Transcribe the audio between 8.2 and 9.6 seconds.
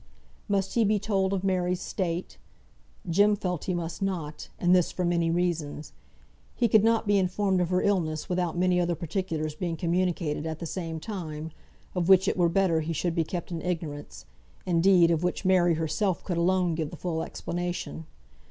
without many other particulars